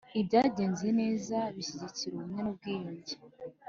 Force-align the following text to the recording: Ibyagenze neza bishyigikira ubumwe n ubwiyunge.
Ibyagenze 0.19 0.87
neza 0.99 1.37
bishyigikira 1.55 2.09
ubumwe 2.15 2.39
n 2.43 2.47
ubwiyunge. 2.51 3.13